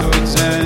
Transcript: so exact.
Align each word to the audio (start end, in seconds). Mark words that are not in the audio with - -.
so 0.00 0.08
exact. 0.08 0.59